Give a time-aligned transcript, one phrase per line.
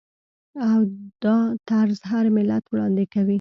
[0.69, 0.79] او
[1.23, 1.35] دا
[1.69, 3.29] طرز هر ملت وړاندې کوي.